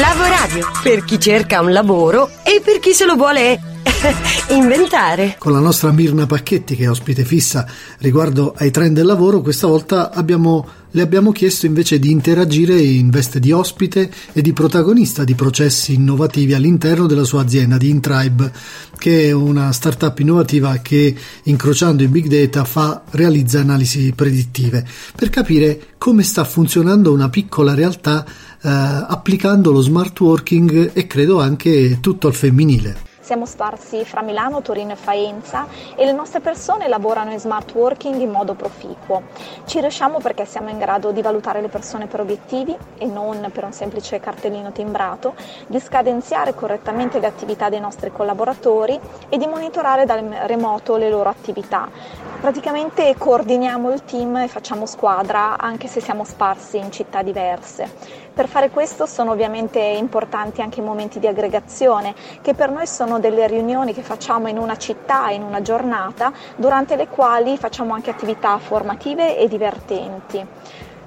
[0.00, 3.60] Lavoradio, per chi cerca un lavoro e per chi se lo vuole
[4.48, 5.36] inventare.
[5.38, 7.66] Con la nostra Mirna Pacchetti, che è ospite fissa
[7.98, 13.10] riguardo ai trend del lavoro, questa volta abbiamo, le abbiamo chiesto invece di interagire in
[13.10, 18.50] veste di ospite e di protagonista di processi innovativi all'interno della sua azienda di Intribe,
[18.96, 25.28] che è una startup innovativa che incrociando i big data fa, realizza analisi predittive per
[25.28, 28.24] capire come sta funzionando una piccola realtà
[28.62, 33.10] applicando lo smart working e credo anche tutto al femminile.
[33.22, 38.20] Siamo sparsi fra Milano, Torino e Faenza e le nostre persone lavorano in smart working
[38.20, 39.22] in modo proficuo.
[39.64, 43.62] Ci riusciamo perché siamo in grado di valutare le persone per obiettivi e non per
[43.62, 45.34] un semplice cartellino timbrato,
[45.68, 51.28] di scadenziare correttamente le attività dei nostri collaboratori e di monitorare dal remoto le loro
[51.28, 51.88] attività.
[52.40, 58.20] Praticamente coordiniamo il team e facciamo squadra anche se siamo sparsi in città diverse.
[58.34, 63.11] Per fare questo sono ovviamente importanti anche i momenti di aggregazione che per noi sono
[63.12, 67.92] sono delle riunioni che facciamo in una città, in una giornata, durante le quali facciamo
[67.92, 70.46] anche attività formative e divertenti.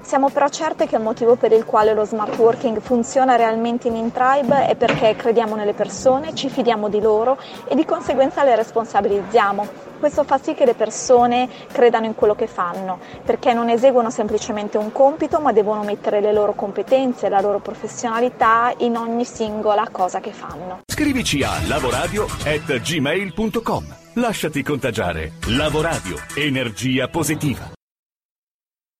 [0.05, 3.95] Siamo però certe che il motivo per il quale lo smart working funziona realmente in
[3.95, 9.67] Intribe è perché crediamo nelle persone, ci fidiamo di loro e di conseguenza le responsabilizziamo.
[9.97, 14.77] Questo fa sì che le persone credano in quello che fanno, perché non eseguono semplicemente
[14.77, 20.19] un compito, ma devono mettere le loro competenze, la loro professionalità in ogni singola cosa
[20.19, 20.81] che fanno.
[20.85, 23.95] Scrivici a lavoradio@gmail.com.
[24.13, 25.31] Lasciati contagiare.
[25.47, 27.74] Lavoradio, energia positiva.